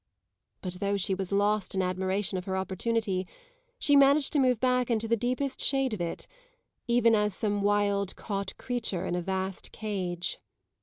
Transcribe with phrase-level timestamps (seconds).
[0.63, 3.27] But though she was lost in admiration of her opportunity
[3.77, 6.25] she managed to move back into the deepest shade of it,
[6.87, 10.39] even as some wild, caught creature in a vast cage.